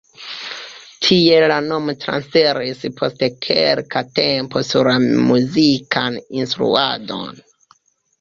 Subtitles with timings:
[1.07, 7.39] Tiel la nomo transiris post kelka tempo sur la muzikan instruadon.